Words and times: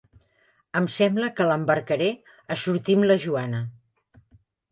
Em 0.79 0.87
sembla 0.93 1.27
que 1.39 1.45
l'embarcaré 1.51 2.07
a 2.55 2.59
sortir 2.63 2.95
amb 3.01 3.07
la 3.11 3.17
Joana. 3.27 3.59